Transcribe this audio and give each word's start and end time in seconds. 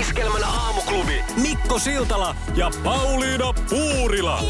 Iskelmän 0.00 0.44
aamuklubi 0.44 1.24
Mikko 1.42 1.78
Siltala 1.78 2.36
ja 2.54 2.70
Pauliina 2.84 3.52
Puurila. 3.70 4.42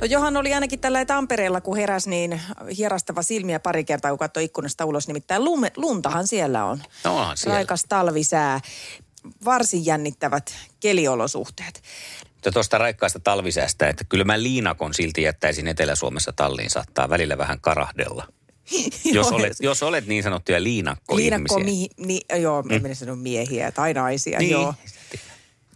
No 0.00 0.06
Johan 0.06 0.36
oli 0.36 0.54
ainakin 0.54 0.80
tällä 0.80 1.04
Tampereella, 1.04 1.60
kun 1.60 1.76
heräsi, 1.76 2.10
niin 2.10 2.40
hierastava 2.76 3.22
silmiä 3.22 3.60
pari 3.60 3.84
kertaa, 3.84 4.10
kun 4.10 4.18
katsoi 4.18 4.44
ikkunasta 4.44 4.84
ulos. 4.84 5.08
Nimittäin 5.08 5.44
lume, 5.44 5.72
luntahan 5.76 6.26
siellä 6.26 6.64
on. 6.64 6.82
No 7.04 7.18
onhan 7.18 7.36
siellä. 7.36 7.54
Raikas 7.54 7.84
talvisää. 7.88 8.60
Varsin 9.44 9.86
jännittävät 9.86 10.54
keliolosuhteet. 10.80 11.82
Mutta 12.34 12.50
tuosta 12.50 12.78
raikkaasta 12.78 13.20
talvisäästä, 13.20 13.88
että 13.88 14.04
kyllä 14.08 14.24
mä 14.24 14.42
liinakon 14.42 14.94
silti 14.94 15.22
jättäisin 15.22 15.68
Etelä-Suomessa 15.68 16.32
talliin, 16.32 16.70
saattaa 16.70 17.10
välillä 17.10 17.38
vähän 17.38 17.60
karahdella. 17.60 18.26
Jos, 19.04 19.32
olet, 19.32 19.56
jos 19.68 19.82
olet 19.82 20.06
niin 20.06 20.22
sanottuja 20.22 20.62
liinakko 20.62 21.16
Liinakko, 21.16 21.58
mi, 21.58 21.88
mi, 21.96 22.20
joo, 22.40 22.62
mm. 22.62 22.86
en 22.86 22.96
sano 22.96 23.16
miehiä 23.16 23.72
tai 23.72 23.94
naisia, 23.94 24.38
Niin. 24.38 24.50
joo. 24.50 24.74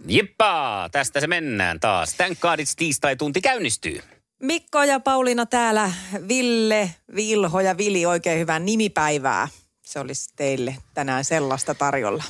Jippaa, 0.09 0.89
tästä 0.89 1.21
se 1.21 1.27
mennään 1.27 1.81
taas. 1.81 2.15
Thank 2.15 2.41
God 2.41 2.59
it's 2.61 2.73
tiistai-tunti 2.77 3.41
käynnistyy. 3.41 4.01
Mikko 4.43 4.85
ja 4.85 5.01
Pauliina 5.01 5.47
täällä, 5.47 5.93
Ville, 6.29 6.91
Vilho 7.15 7.61
ja 7.61 7.77
Vili, 7.77 8.07
oikein 8.07 8.39
hyvää 8.39 8.59
nimipäivää. 8.59 9.49
Se 9.83 10.01
olisi 10.01 10.31
teille 10.37 10.77
tänään 10.95 11.25
sellaista 11.25 11.75
tarjolla. 11.75 12.25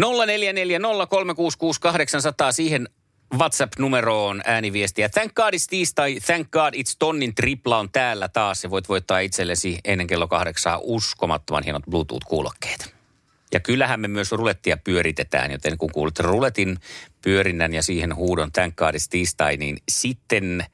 0440366800 0.00 0.04
siihen 2.50 2.88
WhatsApp-numeroon 3.38 4.42
ääniviestiä. 4.44 5.08
Thank 5.08 5.34
God 5.34 5.54
it's 5.54 5.66
tiistai, 5.70 6.20
thank 6.26 6.50
God 6.50 6.74
it's 6.74 6.96
tonnin 6.98 7.34
tripla 7.34 7.78
on 7.78 7.90
täällä 7.92 8.28
taas. 8.28 8.64
Ja 8.64 8.70
voit 8.70 8.88
voittaa 8.88 9.18
itsellesi 9.18 9.78
ennen 9.84 10.06
kello 10.06 10.28
kahdeksaa 10.28 10.78
uskomattoman 10.82 11.62
hienot 11.62 11.82
Bluetooth-kuulokkeet. 11.90 12.94
Ja 13.52 13.60
kyllähän 13.60 14.00
me 14.00 14.08
myös 14.08 14.32
rulettia 14.32 14.76
pyöritetään, 14.76 15.50
joten 15.50 15.78
kun 15.78 15.92
kuulet 15.92 16.18
ruletin 16.18 16.78
pyörinnän 17.22 17.74
ja 17.74 17.82
siihen 17.82 18.16
huudon 18.16 18.52
Thank 18.52 18.76
God 18.76 18.94
it's 18.94 19.06
tiistai, 19.10 19.56
niin 19.56 19.76
sitten 19.88 20.66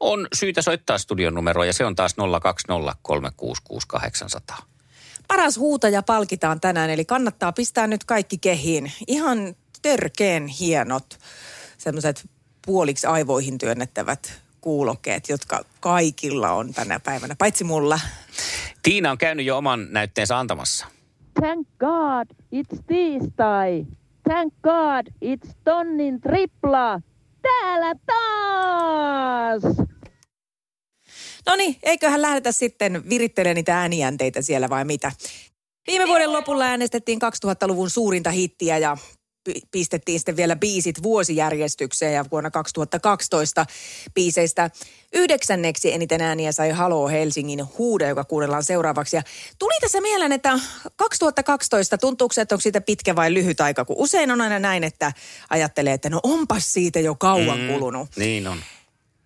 on 0.00 0.26
syytä 0.34 0.62
soittaa 0.62 0.98
studion 0.98 1.34
numeroa 1.34 1.64
ja 1.64 1.72
se 1.72 1.84
on 1.84 1.96
taas 1.96 2.14
020366800. 4.52 4.62
Paras 5.28 5.56
huutaja 5.56 6.02
palkitaan 6.02 6.60
tänään, 6.60 6.90
eli 6.90 7.04
kannattaa 7.04 7.52
pistää 7.52 7.86
nyt 7.86 8.04
kaikki 8.04 8.38
kehiin. 8.38 8.92
Ihan 9.06 9.56
törkeen 9.82 10.46
hienot 10.46 11.18
semmoiset 11.84 12.30
puoliksi 12.66 13.06
aivoihin 13.06 13.58
työnnettävät 13.58 14.42
kuulokkeet, 14.60 15.28
jotka 15.28 15.64
kaikilla 15.80 16.50
on 16.52 16.74
tänä 16.74 17.00
päivänä, 17.00 17.34
paitsi 17.38 17.64
mulla. 17.64 18.00
Tiina 18.82 19.10
on 19.10 19.18
käynyt 19.18 19.46
jo 19.46 19.58
oman 19.58 19.86
näytteensä 19.90 20.38
antamassa. 20.38 20.86
Thank 21.40 21.68
God, 21.78 22.36
it's 22.54 22.82
tiistai. 22.86 23.86
Thank 24.22 24.54
God, 24.62 25.06
it's 25.24 25.54
tonnin 25.64 26.20
tripla. 26.20 27.00
Täällä 27.42 27.94
taas! 28.06 29.62
No 31.46 31.56
niin, 31.56 31.76
eiköhän 31.82 32.22
lähdetä 32.22 32.52
sitten 32.52 33.08
virittelemään 33.08 33.54
niitä 33.54 33.80
äänijänteitä 33.80 34.42
siellä 34.42 34.70
vai 34.70 34.84
mitä. 34.84 35.12
Viime 35.86 36.06
vuoden 36.06 36.32
lopulla 36.32 36.64
äänestettiin 36.64 37.18
2000-luvun 37.46 37.90
suurinta 37.90 38.30
hittiä 38.30 38.78
ja 38.78 38.96
pistettiin 39.70 40.18
sitten 40.20 40.36
vielä 40.36 40.56
biisit 40.56 41.02
vuosijärjestykseen 41.02 42.14
ja 42.14 42.24
vuonna 42.30 42.50
2012 42.50 43.66
biiseistä 44.14 44.70
yhdeksänneksi 45.12 45.92
eniten 45.92 46.20
ääniä 46.20 46.52
sai 46.52 46.70
Halo 46.70 47.08
Helsingin 47.08 47.64
huude, 47.78 48.08
joka 48.08 48.24
kuunnellaan 48.24 48.64
seuraavaksi. 48.64 49.16
Ja 49.16 49.22
tuli 49.58 49.80
tässä 49.80 50.00
mieleen, 50.00 50.32
että 50.32 50.58
2012 50.96 51.98
tuntuuko 51.98 52.32
se, 52.32 52.40
että 52.40 52.54
onko 52.54 52.60
siitä 52.60 52.80
pitkä 52.80 53.16
vai 53.16 53.34
lyhyt 53.34 53.60
aika, 53.60 53.84
kun 53.84 53.96
usein 53.98 54.30
on 54.30 54.40
aina 54.40 54.58
näin, 54.58 54.84
että 54.84 55.12
ajattelee, 55.50 55.92
että 55.92 56.10
no 56.10 56.20
onpas 56.22 56.72
siitä 56.72 57.00
jo 57.00 57.14
kauan 57.14 57.60
mm. 57.60 57.68
kulunut. 57.68 58.08
Niin 58.16 58.46
on. 58.46 58.58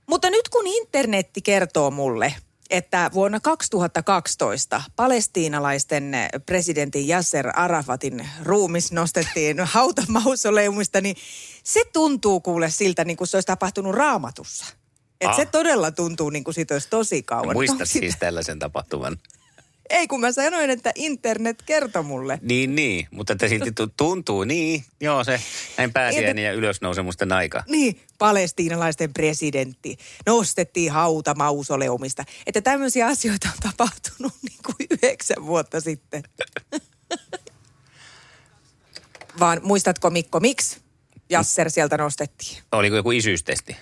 Mutta 0.07 0.31
nyt 0.31 0.49
kun 0.49 0.67
internetti 0.67 1.43
kertoo 1.43 1.91
mulle, 1.91 2.34
että 2.71 3.11
vuonna 3.15 3.41
2012 3.41 4.83
palestiinalaisten 4.97 6.12
presidentin 6.47 7.09
Yasser 7.11 7.51
Arafatin 7.61 8.29
ruumis 8.43 8.93
nostettiin 8.93 9.56
hautamausoleumista, 9.75 11.01
niin 11.01 11.17
se 11.65 11.83
tuntuu 11.93 12.41
kuule 12.41 12.71
siltä, 12.71 13.05
niin 13.05 13.17
kuin 13.17 13.28
se 13.28 13.37
olisi 13.37 13.47
tapahtunut 13.47 13.95
raamatussa. 13.95 14.67
Et 15.21 15.28
Ah. 15.28 15.37
se 15.37 15.47
todella 15.47 15.91
tuntuu 15.91 16.31
niin 16.31 16.45
kuin 16.45 16.55
siitä 16.55 16.75
olisi 16.75 16.89
tosi 16.91 17.23
kauan. 17.23 17.53
Muistat 17.57 17.89
siis 17.89 18.17
tällaisen 18.19 18.59
tapahtuman. 18.59 19.17
Ei, 19.91 20.09
kun 20.09 20.21
mä 20.21 20.32
sanoin, 20.32 20.71
että 20.71 20.93
internet 20.94 21.62
kertoi 21.62 22.03
mulle. 22.03 22.38
Niin, 22.43 22.75
niin. 22.75 23.09
Mutta 23.10 23.32
että 23.32 23.49
silti 23.49 23.72
tu- 23.72 23.93
tuntuu, 23.97 24.44
niin. 24.44 24.84
Joo, 25.00 25.25
se 25.25 25.41
näin 25.78 25.93
pääsiäinen 25.93 26.44
ja 26.44 26.53
ylösnousemusten 26.53 27.32
aika. 27.32 27.62
Niin, 27.69 28.00
palestiinalaisten 28.19 29.12
presidentti 29.12 29.97
nostettiin 30.27 30.93
hautamausoleumista. 30.93 32.25
Että 32.47 32.60
tämmöisiä 32.60 33.06
asioita 33.06 33.48
on 33.48 33.71
tapahtunut 33.71 34.32
niin 34.48 34.59
kuin 34.66 34.87
yhdeksän 34.91 35.47
vuotta 35.47 35.81
sitten. 35.81 36.22
Vaan 39.41 39.60
muistatko 39.62 40.10
Mikko, 40.10 40.41
miksi 40.41 40.78
Jasser 41.31 41.71
sieltä 41.71 41.97
nostettiin? 41.97 42.62
Oliko 42.72 42.97
joku 42.97 43.10
isyystesti? 43.10 43.77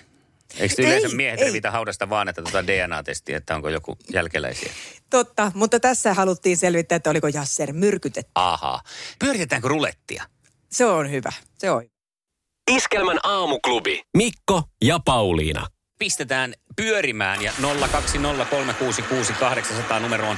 Eikö 0.59 0.75
Ei, 0.77 0.85
yleensä 0.85 1.15
miehet 1.15 1.39
ei. 1.41 1.47
revitä 1.47 1.71
haudasta 1.71 2.09
vaan, 2.09 2.29
että 2.29 2.41
tuota 2.41 2.67
DNA-testiä, 2.67 3.37
että 3.37 3.55
onko 3.55 3.69
joku 3.69 3.97
jälkeläisiä? 4.13 4.71
Totta, 5.09 5.51
mutta 5.55 5.79
tässä 5.79 6.13
haluttiin 6.13 6.57
selvittää, 6.57 6.95
että 6.95 7.09
oliko 7.09 7.27
Jasser 7.27 7.73
myrkytetty. 7.73 8.31
Ahaa. 8.35 8.81
Pyöritetäänkö 9.19 9.67
rulettia? 9.67 10.23
Se 10.71 10.85
on 10.85 11.11
hyvä, 11.11 11.31
se 11.57 11.71
on. 11.71 11.83
Iskelmän 12.71 13.19
aamuklubi. 13.23 14.01
Mikko 14.17 14.63
ja 14.83 14.99
Pauliina. 15.05 15.67
Pistetään 15.99 16.53
pyörimään 16.75 17.41
ja 17.41 17.51
020366800 17.61 19.99
numeroon 19.99 20.37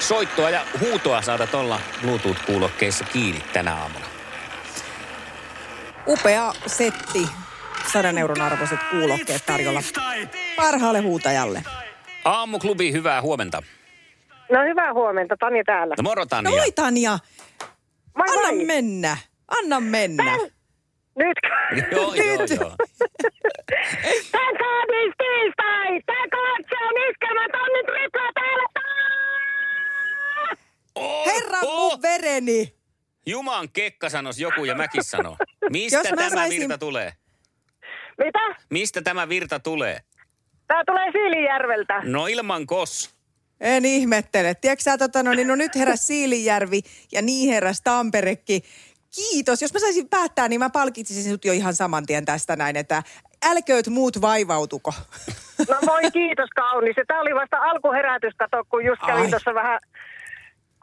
soittoa 0.00 0.50
ja 0.50 0.66
huutoa 0.80 1.22
saatat 1.22 1.54
olla 1.54 1.80
Bluetooth-kuulokkeissa 2.02 3.04
kiinni 3.04 3.40
tänä 3.52 3.74
aamuna. 3.74 4.04
Upea 6.06 6.52
setti, 6.66 7.28
sadan 7.92 8.18
euron 8.18 8.40
arvoiset 8.40 8.78
kuulokkeet 8.90 9.46
tarjolla 9.46 9.80
parhaalle 10.56 11.00
huutajalle. 11.00 11.62
Aamuklubi, 12.24 12.92
hyvää 12.92 13.22
huomenta. 13.22 13.62
No 14.52 14.62
hyvää 14.68 14.92
huomenta, 14.92 15.36
Tanja 15.40 15.64
täällä. 15.64 15.94
No 15.98 16.02
moro 16.02 16.26
Tanja. 16.26 16.50
No 16.50 16.56
moi 16.56 16.72
Tanja, 16.72 17.18
Moi 18.16 18.26
anna 18.36 18.52
moi. 18.52 18.64
mennä, 18.64 19.16
anna 19.48 19.80
mennä. 19.80 20.36
Nyt. 21.16 21.38
Joo, 21.92 22.14
joo, 22.14 22.36
Nyt. 22.38 22.50
joo. 22.50 22.76
Kaadis 24.32 25.14
tiistai! 25.18 26.00
Tää 26.06 26.24
kaatsi 26.32 26.74
on 26.84 27.10
iskelmä 27.10 27.48
tonnin 27.52 27.86
tripla 27.86 28.30
täällä! 28.34 28.64
Oh, 30.94 31.26
Herra 31.26 31.58
oh, 31.62 31.90
mun 31.92 32.02
vereni. 32.02 32.74
Juman 33.26 33.68
kekka 33.72 34.08
sanos 34.08 34.38
joku 34.38 34.64
ja 34.64 34.74
mäkin 34.74 35.04
sano. 35.04 35.36
Mistä 35.72 35.98
Jos 35.98 36.10
mä 36.10 36.16
tämä 36.16 36.30
saisin- 36.30 36.60
virta 36.60 36.78
tulee? 36.78 37.12
Mitä? 38.18 38.54
Mistä 38.70 39.02
tämä 39.02 39.28
virta 39.28 39.60
tulee? 39.60 39.98
Tää 40.66 40.82
tulee 40.86 41.12
Siilijärveltä. 41.12 42.02
No 42.04 42.26
ilman 42.26 42.66
kos. 42.66 43.14
En 43.60 43.84
ihmettele. 43.84 44.54
Tiedätkö 44.54 44.82
sä, 44.82 44.98
tota, 44.98 45.22
no, 45.22 45.30
niin 45.30 45.48
no 45.48 45.54
nyt 45.54 45.74
heräs 45.74 46.06
Siilijärvi 46.06 46.80
ja 47.12 47.22
niin 47.22 47.52
heräs 47.52 47.80
Tamperekin. 47.80 48.62
Kiitos. 49.14 49.62
Jos 49.62 49.74
mä 49.74 49.80
saisin 49.80 50.08
päättää, 50.08 50.48
niin 50.48 50.60
mä 50.60 50.70
palkitsisin 50.70 51.22
sinut 51.22 51.44
jo 51.44 51.52
ihan 51.52 51.74
saman 51.74 52.06
tien 52.06 52.24
tästä 52.24 52.56
näin, 52.56 52.76
että 52.76 53.02
älkööt 53.50 53.88
muut 53.88 54.20
vaivautuko. 54.20 54.92
No 55.68 55.76
voi 55.86 56.10
kiitos 56.12 56.50
kaunis. 56.50 56.96
Tää 57.06 57.20
oli 57.20 57.34
vasta 57.34 57.56
alkuherätys, 57.58 58.34
kato, 58.36 58.64
kun 58.68 58.84
just 58.84 59.02
kävin 59.06 59.30
tuossa 59.30 59.54
vähän 59.54 59.80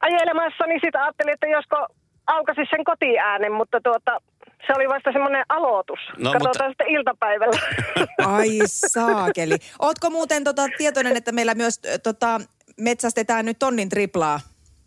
ajelemassa, 0.01 0.65
niin 0.65 0.79
sitten 0.83 1.01
ajattelin, 1.01 1.33
että 1.33 1.47
josko 1.47 1.87
aukaisin 2.27 2.67
sen 2.69 2.83
kotiäänen, 2.83 3.51
mutta 3.51 3.81
tuota, 3.83 4.21
se 4.67 4.73
oli 4.75 4.89
vasta 4.89 5.11
semmoinen 5.11 5.45
aloitus. 5.49 5.99
No, 6.17 6.31
Katsotaan 6.31 6.47
mutta- 6.47 6.67
sitten 6.67 6.87
iltapäivällä. 6.89 7.59
Ai 8.37 8.59
saakeli. 8.65 9.55
Ootko 9.79 10.09
muuten 10.09 10.43
tota, 10.43 10.61
tietoinen, 10.77 11.17
että 11.17 11.31
meillä 11.31 11.53
myös 11.55 11.79
tota, 12.03 12.41
metsästetään 12.77 13.45
nyt 13.45 13.59
tonnin 13.59 13.89
triplaa 13.89 14.39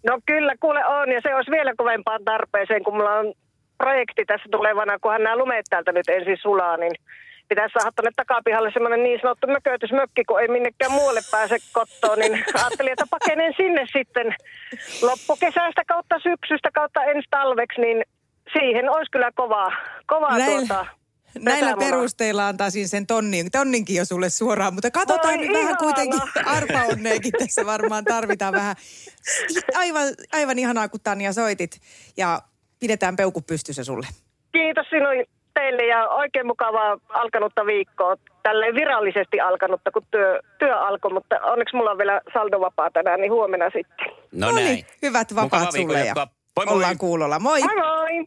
No 0.06 0.18
kyllä, 0.26 0.54
kuule 0.60 0.86
on, 0.86 1.12
ja 1.12 1.20
se 1.22 1.34
olisi 1.34 1.50
vielä 1.50 1.72
kovempaan 1.76 2.24
tarpeeseen, 2.24 2.84
kun 2.84 2.96
mulla 2.96 3.14
on 3.14 3.34
projekti 3.78 4.24
tässä 4.24 4.48
tulevana, 4.52 4.98
kunhan 4.98 5.22
nämä 5.22 5.36
lumeet 5.36 5.66
täältä 5.70 5.92
nyt 5.92 6.08
ensin 6.08 6.36
sulaa, 6.42 6.76
niin 6.76 6.92
pitäisi 7.48 7.72
saada 7.72 7.92
tuonne 7.96 8.10
takapihalle 8.16 8.70
semmoinen 8.72 9.02
niin 9.02 9.20
sanottu 9.20 9.46
mökötysmökki, 9.46 10.24
kun 10.24 10.40
ei 10.40 10.48
minnekään 10.48 10.92
muualle 10.92 11.20
pääse 11.30 11.56
kottoon, 11.72 12.18
niin 12.18 12.44
ajattelin, 12.54 12.92
että 12.92 13.04
pakenen 13.10 13.54
sinne 13.56 13.86
sitten 13.92 14.34
loppukesästä 15.02 15.82
kautta 15.86 16.16
syksystä 16.22 16.70
kautta 16.74 17.04
ensi 17.04 17.28
talveksi, 17.30 17.80
niin 17.80 18.04
siihen 18.52 18.91
olisi 18.91 19.11
kyllä 19.11 19.31
kovaa, 19.35 19.73
kovaa 20.06 20.38
Näillä- 20.38 20.67
tuota, 20.67 20.87
Näillä 21.41 21.61
pesämunaa. 21.70 21.91
perusteilla 21.91 22.49
antaisin 22.49 22.88
sen 22.88 23.06
tonnin, 23.06 23.50
tonninkin 23.50 23.96
jo 23.96 24.05
sulle 24.05 24.31
suoraan, 24.31 24.75
mutta 24.75 24.91
katsotaan 24.91 25.38
Voi 25.38 25.46
nyt 25.46 25.56
vähän 25.56 25.76
kuitenkin 25.76 26.20
arpaonneekin 26.46 27.32
tässä 27.38 27.67
varmaan 27.67 28.05
tarvitaan 28.05 28.55
vähän. 28.55 28.76
Aivan, 29.82 30.08
aivan 30.32 30.58
ihanaa, 30.58 30.88
kun 30.88 31.00
Tanja 31.05 31.32
soitit 31.32 31.70
ja 32.17 32.41
pidetään 32.81 33.17
peukku 33.17 33.41
pystyssä 33.41 33.85
sulle. 33.85 34.06
Kiitos 34.52 34.87
sinun 34.91 35.25
teille 35.55 35.87
ja 35.87 36.08
oikein 36.08 36.46
mukavaa 36.46 36.99
alkanutta 37.08 37.67
viikkoa. 37.67 38.17
Tälleen 38.43 38.75
virallisesti 38.75 39.41
alkanutta, 39.41 39.91
kun 39.91 40.02
työ, 40.11 40.41
työ 40.58 40.76
alkoi, 40.76 41.12
mutta 41.12 41.41
onneksi 41.43 41.76
mulla 41.76 41.91
on 41.91 41.99
vielä 41.99 42.20
saldovapaa 42.32 42.91
tänään, 42.91 43.20
niin 43.20 43.32
huomenna 43.32 43.67
sitten. 43.67 44.06
No 44.32 44.50
niin, 44.52 44.64
näin. 44.67 44.87
hyvät 45.02 45.35
vapaat 45.35 45.75
viikon 45.75 45.91
sulle 45.91 45.99
ja 45.99 46.05
jatkoa. 46.06 46.26
Moi 46.56 46.66
moi. 46.66 46.74
ollaan 46.74 46.98
kuulolla. 46.98 47.38
Moi! 47.38 47.60
Moi 47.60 47.76
moi! 47.76 48.26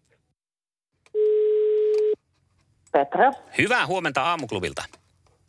Petra. 2.91 3.31
Hyvää 3.57 3.87
huomenta 3.87 4.21
aamuklubilta. 4.21 4.83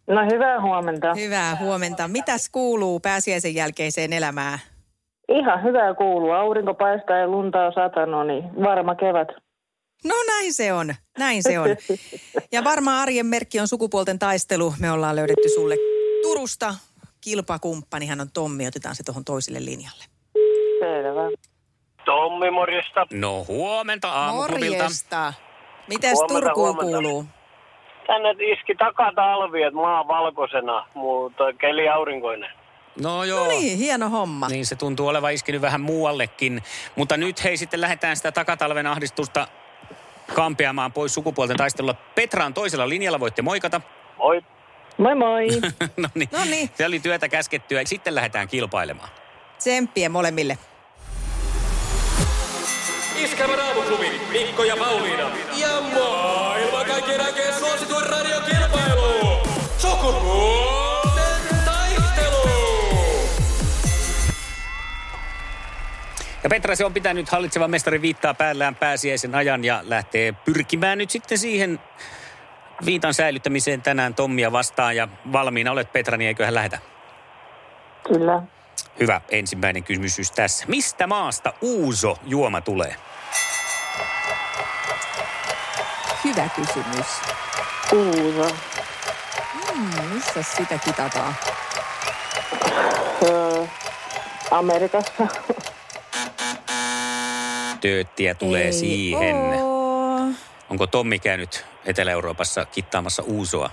No 0.07 0.21
hyvää 0.33 0.61
huomenta. 0.61 1.15
Hyvää 1.15 1.57
huomenta. 1.57 2.09
Mitäs 2.09 2.49
kuuluu 2.49 3.01
pääsiäisen 3.01 3.55
jälkeiseen 3.55 4.13
elämään? 4.13 4.59
Ihan 5.29 5.63
hyvää 5.63 5.95
kuuluu. 5.95 6.31
Aurinko 6.31 6.75
paistaa 6.75 7.17
ja 7.17 7.29
lunta 7.29 7.67
on 7.67 7.73
satanut, 7.73 8.27
niin 8.27 8.45
varma 8.65 8.95
kevät. 8.95 9.29
No 10.05 10.15
näin 10.27 10.55
se 10.55 10.73
on, 10.73 10.95
näin 11.19 11.43
se 11.43 11.59
on. 11.59 11.69
Ja 12.53 12.65
varmaan 12.65 13.03
arjen 13.03 13.27
merkki 13.27 13.61
on 13.61 13.69
sukupuolten 13.69 14.19
taistelu. 14.19 14.75
Me 14.81 14.91
ollaan 14.91 15.17
löydetty 15.17 15.49
sulle 15.49 15.75
Turusta 16.23 16.75
kilpakumppani. 17.21 18.07
Hän 18.07 18.21
on 18.21 18.31
Tommi, 18.35 18.67
otetaan 18.67 18.95
se 18.95 19.03
tuohon 19.03 19.25
toiselle 19.25 19.65
linjalle. 19.65 20.05
Selvä. 20.81 21.31
Tommi, 22.09 22.51
morjesta. 22.51 23.07
No 23.13 23.45
huomenta 23.49 24.09
aamuklubilta. 24.09 24.83
Morjesta. 24.83 25.33
Mites 25.89 26.13
Huomenta, 26.13 26.35
Turkuun 26.35 26.67
huomenta. 26.67 27.03
kuuluu? 27.03 27.25
Tänne 28.07 28.31
iski 28.53 28.75
takatalvi, 28.75 29.63
että 29.63 29.81
maa 29.81 30.09
valkoisena, 30.09 30.87
mutta 30.95 31.45
keli 31.61 31.89
aurinkoinen. 31.89 32.51
No 33.03 33.25
joo. 33.25 33.45
No 33.45 33.51
niin, 33.51 33.79
hieno 33.79 34.09
homma. 34.09 34.49
Niin 34.49 34.67
se 34.67 34.77
tuntuu 34.77 35.09
olevan 35.09 35.33
iskenyt 35.33 35.63
vähän 35.63 35.81
muuallekin. 35.81 36.63
Mutta 36.97 37.17
nyt 37.17 37.45
hei 37.45 37.57
sitten 37.57 37.81
lähdetään 37.81 38.17
sitä 38.17 38.33
takatalven 38.33 38.87
ahdistusta 38.87 39.49
kampeamaan 40.35 40.93
pois 40.93 41.15
sukupuolten 41.15 41.57
taistelulla. 41.57 41.95
Petra 42.15 42.45
on 42.45 42.55
toisella 42.55 42.89
linjalla, 42.89 43.21
voitte 43.21 43.43
moikata. 43.43 43.81
Moi. 44.19 44.43
Moi 44.99 45.15
moi. 45.15 45.47
no 45.97 46.09
niin. 46.15 46.29
Noniin. 46.33 46.71
Se 46.75 46.87
oli 46.87 47.01
työtä 47.01 47.29
käskettyä. 47.29 47.83
Sitten 47.85 48.15
lähdetään 48.15 48.49
kilpailemaan. 48.49 49.09
Tsemppiä 49.59 50.09
molemmille. 50.09 50.59
Iskävän 53.23 53.61
aamuklubi, 53.61 54.21
Mikko 54.33 54.65
ja 54.65 54.77
Pauliina. 54.77 55.31
Ja 55.57 55.81
maailman 55.81 56.87
kaikkien 56.87 57.21
aikeen 57.21 57.55
suosituen 57.55 58.07
radiokilpailu. 58.07 59.39
Sukupuolten 59.79 61.65
taistelu. 61.65 62.49
Ja 66.43 66.49
Petra 66.51 66.77
se 66.77 66.85
on 66.85 66.95
pitänyt 66.95 67.29
hallitsevan 67.29 67.71
mestarin 67.71 68.03
viittaa 68.03 68.35
päällään 68.35 68.75
pääsiäisen 68.75 69.35
ajan 69.35 69.65
ja 69.65 69.81
lähtee 69.83 70.33
pyrkimään 70.33 70.99
nyt 70.99 71.11
sitten 71.11 71.39
siihen 71.39 71.81
viitan 72.85 73.15
säilyttämiseen 73.15 73.83
tänään 73.83 74.15
Tommia 74.15 74.53
vastaan. 74.53 74.97
Ja 74.97 75.09
valmiina 75.33 75.73
olet 75.73 75.93
Petra, 75.93 76.17
niin 76.17 76.29
eiköhän 76.29 76.55
lähetä. 76.55 76.79
Kyllä. 78.09 78.43
Hyvä 79.01 79.21
ensimmäinen 79.29 79.85
kysymys 79.85 80.31
tässä. 80.31 80.65
Mistä 80.69 81.07
maasta 81.07 81.53
uuso 81.61 82.17
juoma 82.27 82.61
tulee? 82.61 82.97
Hyvä 86.25 86.49
kysymys. 86.57 87.07
Uuso. 87.93 88.55
Hmm, 89.73 90.05
missä 90.15 90.43
sitä 90.43 90.79
kitataan? 90.79 91.37
Öö, 93.23 93.65
Amerikassa. 94.51 95.27
Tööttiä 97.81 98.35
tulee 98.35 98.65
Ei 98.65 98.73
siihen. 98.73 99.37
oo. 99.63 100.21
Onko 100.71 100.87
Tommi 100.87 101.19
käynyt 101.19 101.65
Etelä-Euroopassa 101.85 102.65
kittaamassa 102.65 103.23
uusoa? 103.23 103.71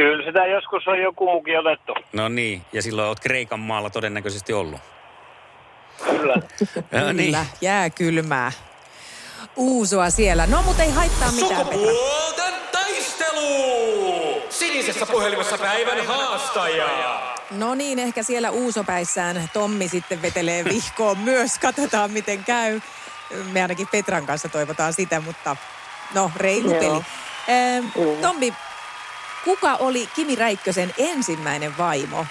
Kyllä 0.00 0.24
sitä 0.24 0.46
joskus 0.46 0.88
on 0.88 0.98
joku 0.98 1.24
muukin 1.24 1.58
otettu. 1.58 1.94
No 2.12 2.28
niin, 2.28 2.62
ja 2.72 2.82
silloin 2.82 3.08
olet 3.08 3.20
Kreikan 3.20 3.60
maalla 3.60 3.90
todennäköisesti 3.90 4.52
ollut. 4.52 4.80
Kyllä. 6.04 6.34
No 7.02 7.12
niin. 7.12 7.24
Kyllä, 7.26 7.46
jää 7.60 7.90
kylmää. 7.90 8.52
Uusoa 9.56 10.10
siellä. 10.10 10.46
No, 10.46 10.62
mutta 10.62 10.82
ei 10.82 10.90
haittaa 10.90 11.32
mitään. 11.32 11.66
Sukupuolten 11.66 12.54
taistelu. 12.72 14.42
Sinisessä 14.48 15.06
puhelimessa 15.06 15.58
päivän 15.58 16.06
haastaja. 16.06 16.88
No 17.50 17.74
niin, 17.74 17.98
ehkä 17.98 18.22
siellä 18.22 18.50
uusopäissään 18.50 19.50
Tommi 19.52 19.88
sitten 19.88 20.22
vetelee 20.22 20.64
vihkoon 20.64 21.18
myös. 21.18 21.58
Katsotaan, 21.58 22.10
miten 22.10 22.44
käy. 22.44 22.80
Me 23.52 23.62
ainakin 23.62 23.88
Petran 23.92 24.26
kanssa 24.26 24.48
toivotaan 24.48 24.92
sitä, 24.92 25.20
mutta 25.20 25.56
no, 26.14 26.30
reilu 26.36 26.74
peli. 26.74 27.04
Tommi, 28.20 28.54
kuka 29.44 29.74
oli 29.74 30.08
Kimi 30.14 30.36
Räikkösen 30.36 30.94
ensimmäinen 30.98 31.78
vaimo? 31.78 32.26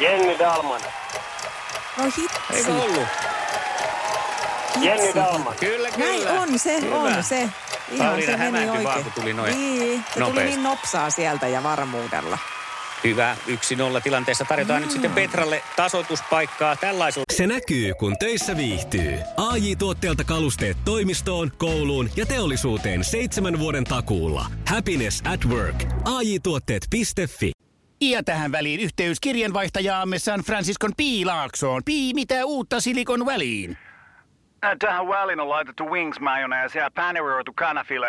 Jenni 0.00 0.38
Dalman. 0.38 0.80
No 1.96 2.04
hitsi. 2.04 2.28
Eikö 2.52 2.72
ollut? 2.74 3.08
Jenni 4.80 5.02
hitsi. 5.02 5.18
Dalman. 5.18 5.54
Kyllä, 5.60 5.90
kyllä. 5.90 6.06
Näin 6.08 6.28
on 6.28 6.58
se, 6.58 6.80
Hyvä. 6.80 6.96
on 6.96 7.24
se. 7.24 7.48
Ihan 7.90 8.08
Pauliina 8.08 8.32
se 8.32 8.50
meni 8.50 8.68
oikein. 8.70 8.84
vaan, 8.84 9.02
kun 9.02 9.12
tuli 9.12 9.32
noin 9.32 9.54
Niin, 9.54 10.04
se 10.14 10.20
tuli 10.20 10.44
niin 10.44 10.62
nopsaa 10.62 11.10
sieltä 11.10 11.46
ja 11.48 11.62
varmuudella. 11.62 12.38
Hyvä. 13.04 13.36
1-0 13.98 14.00
tilanteessa 14.02 14.44
tarjotaan 14.44 14.82
nyt 14.82 14.90
sitten 14.90 15.10
Petralle 15.10 15.62
tasoituspaikkaa 15.76 16.76
tällaisella. 16.76 17.24
Se 17.32 17.46
näkyy, 17.46 17.94
kun 17.94 18.18
töissä 18.18 18.56
viihtyy. 18.56 19.18
ai 19.36 19.76
tuotteelta 19.76 20.24
kalusteet 20.24 20.76
toimistoon, 20.84 21.52
kouluun 21.58 22.10
ja 22.16 22.26
teollisuuteen 22.26 23.04
seitsemän 23.04 23.58
vuoden 23.58 23.84
takuulla. 23.84 24.46
Happiness 24.68 25.22
at 25.32 25.44
work. 25.44 25.84
ai 26.04 26.38
tuotteetfi 26.42 27.52
Ja 28.00 28.22
tähän 28.22 28.52
väliin 28.52 28.80
yhteys 28.80 29.20
kirjanvaihtajaamme 29.20 30.18
San 30.18 30.40
Franciscon 30.40 30.92
Piilaaksoon. 30.96 31.82
Pii, 31.84 32.14
mitä 32.14 32.44
uutta 32.44 32.80
Silikon 32.80 33.26
väliin? 33.26 33.78
Äh, 34.64 34.76
Tähän 34.78 35.08
väliin 35.08 35.40
on 35.40 35.48
laitettu 35.48 35.90
wings 35.90 36.20
mayonnaise 36.20 36.78
ja 36.78 36.90
paneroitu 36.94 37.52
kanafila. 37.52 38.06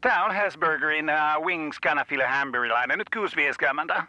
Tämä 0.00 0.24
on 0.24 0.34
Hesburgerin 0.34 1.06
uh, 1.10 1.46
wings 1.46 1.78
kanafila 1.78 2.28
hamburilainen. 2.28 2.98
Nyt 2.98 3.08
6.50. 3.96 4.02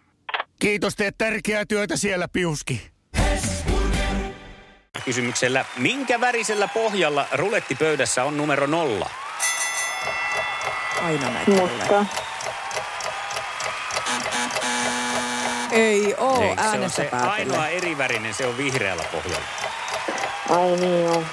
Kiitos, 0.61 0.95
teet 0.95 1.17
tärkeää 1.17 1.65
työtä 1.65 1.97
siellä, 1.97 2.27
Piuski. 2.27 2.91
Kysymyksellä, 5.05 5.65
minkä 5.77 6.21
värisellä 6.21 6.67
pohjalla 6.67 7.27
rulettipöydässä 7.33 8.23
on 8.23 8.37
numero 8.37 8.67
nolla? 8.67 9.09
Aina 11.03 11.29
näitä. 11.29 11.51
Musta. 11.51 12.05
Ei 15.71 16.15
oo, 16.17 16.41
Ei, 16.41 16.47
se 16.47 16.51
on 16.51 16.59
äänestä 16.59 17.03
se 17.03 17.09
päätellä. 17.09 17.33
ainoa 17.33 17.67
eri 17.67 17.97
värinen, 17.97 18.33
se 18.33 18.45
on 18.47 18.57
vihreällä 18.57 19.03
pohjalla. 19.11 19.45
Ai 20.49 20.75
niin 20.79 21.09
on. 21.09 21.25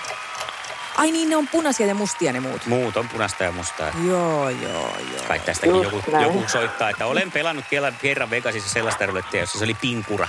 Ai 0.98 1.12
niin, 1.12 1.30
ne 1.30 1.36
on 1.36 1.48
punaisia 1.48 1.86
ja 1.86 1.94
mustia 1.94 2.32
ne 2.32 2.40
muut. 2.40 2.66
Muut 2.66 2.96
on 2.96 3.08
punaista 3.08 3.44
ja 3.44 3.52
mustaa. 3.52 3.92
Joo, 4.06 4.48
joo, 4.48 4.96
joo. 5.12 5.24
Kai 5.28 5.40
tästäkin 5.40 5.76
Just 5.76 5.84
joku, 5.84 6.10
näin. 6.10 6.24
joku 6.24 6.44
soittaa, 6.46 6.90
että 6.90 7.06
olen 7.06 7.32
pelannut 7.32 7.64
kerran, 7.70 7.96
kerran 8.02 8.30
Vegasissa 8.30 8.70
sellaista 8.70 9.06
rulettia, 9.06 9.40
jossa 9.40 9.58
se 9.58 9.64
oli 9.64 9.74
pinkura. 9.74 10.28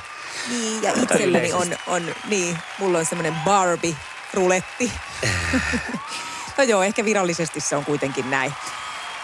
Niin, 0.50 0.84
ja 0.84 0.92
itselläni 1.04 1.54
on, 1.54 1.68
on, 1.88 2.16
niin, 2.28 2.58
mulla 2.78 2.98
on 2.98 3.06
semmoinen 3.06 3.36
Barbie-ruletti. 3.46 4.92
no 6.58 6.64
joo, 6.64 6.84
ehkä 6.84 7.06
virallisesti 7.06 7.60
se 7.60 7.76
on 7.76 7.86
kuitenkin 7.86 8.30
näin. 8.30 8.54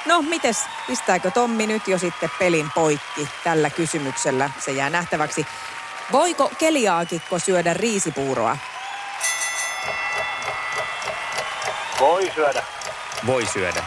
No, 0.05 0.21
mites, 0.21 0.57
pistääkö 0.87 1.31
Tommi 1.31 1.67
nyt 1.67 1.87
jo 1.87 1.97
sitten 1.97 2.29
pelin 2.39 2.71
poikki 2.75 3.29
tällä 3.43 3.69
kysymyksellä? 3.69 4.49
Se 4.59 4.71
jää 4.71 4.89
nähtäväksi. 4.89 5.45
Voiko 6.11 6.51
keliaakikko 6.57 7.39
syödä 7.39 7.73
riisipuuroa? 7.73 8.57
Voi 11.99 12.31
syödä. 12.35 12.63
Voi 13.27 13.45
syödä. 13.53 13.83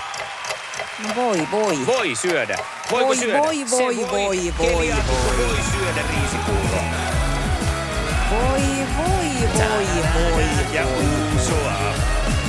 No 0.99 1.15
voi, 1.17 1.49
voi. 1.51 1.87
Voi 1.87 2.15
syödä. 2.15 2.59
Voiko 2.91 3.07
voi, 3.07 3.17
syödä? 3.17 3.39
Voi, 3.39 3.71
voi, 3.71 3.97
voi, 3.97 4.11
voi, 4.11 4.53
voi, 4.59 4.77
voi. 4.77 4.95
voi 5.39 5.59
syödä 5.73 6.03
riisipuuro. 6.11 6.83
Voi, 8.31 8.63
voi, 8.97 9.49
voi, 9.55 10.33
voi. 10.33 10.45
Ja 10.73 10.87
uusua 10.87 11.73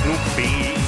nuppiin. 0.04 0.80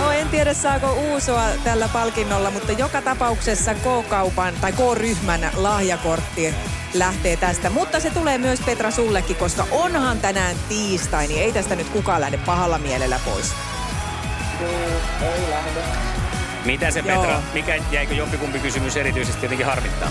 No 0.00 0.10
en 0.10 0.28
tiedä 0.28 0.54
saako 0.54 0.92
uusoa 0.92 1.44
tällä 1.64 1.88
palkinnolla, 1.92 2.50
mutta 2.50 2.72
joka 2.72 3.02
tapauksessa 3.02 3.74
K-kaupan 3.74 4.54
tai 4.60 4.72
K-ryhmän 4.72 5.50
lahjakortti 5.56 6.54
lähtee 6.94 7.36
tästä. 7.36 7.70
Mutta 7.70 8.00
se 8.00 8.10
tulee 8.10 8.38
myös 8.38 8.60
Petra 8.60 8.90
sullekin, 8.90 9.36
koska 9.36 9.66
onhan 9.70 10.20
tänään 10.20 10.56
tiistai, 10.68 11.26
niin 11.26 11.42
ei 11.42 11.52
tästä 11.52 11.76
nyt 11.76 11.88
kukaan 11.88 12.20
lähde 12.20 12.38
pahalla 12.46 12.78
mielellä 12.78 13.20
pois. 13.24 13.54
Ei 15.22 15.50
lähde. 15.50 15.80
Mitä 16.64 16.90
se 16.90 17.00
Joo. 17.00 17.22
Petra, 17.22 17.42
mikä 17.54 17.76
jäikö 17.90 18.14
jompikumpi 18.14 18.58
kysymys 18.58 18.96
erityisesti 18.96 19.44
jotenkin 19.46 19.66
harmittaa? 19.66 20.10